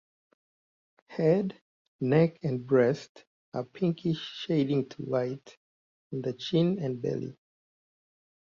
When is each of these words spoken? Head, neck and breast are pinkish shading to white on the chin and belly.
Head, 1.09 1.61
neck 1.99 2.39
and 2.43 2.65
breast 2.65 3.23
are 3.53 3.63
pinkish 3.65 4.17
shading 4.17 4.89
to 4.89 5.01
white 5.03 5.57
on 6.11 6.23
the 6.23 6.33
chin 6.33 6.79
and 6.79 6.99
belly. 6.99 7.37